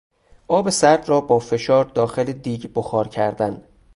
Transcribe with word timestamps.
آب 0.47 0.69
سرد 0.69 1.09
را 1.09 1.21
با 1.21 1.39
فشار 1.39 1.85
داخل 1.85 2.23
دیگ 2.31 2.67
بخار 2.75 3.07
کردن 3.07 3.63